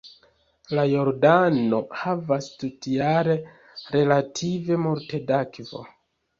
[0.77, 3.37] La Jordano havas tutjare
[3.99, 5.89] relative multe da akvo.